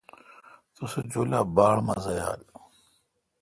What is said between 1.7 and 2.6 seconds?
مزہ یال۔